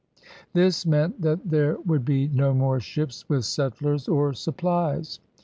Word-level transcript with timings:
This 0.53 0.83
meant 0.83 1.21
that 1.21 1.47
there 1.47 1.77
would 1.85 2.03
be 2.05 2.27
no 2.27 2.55
more 2.55 2.79
ships 2.79 3.29
with 3.29 3.45
settlers 3.45 4.07
or 4.07 4.33
supplies. 4.33 5.19